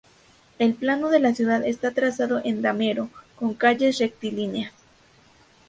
[0.57, 4.73] El plano de la ciudad está trazado en damero, con calles rectilíneas.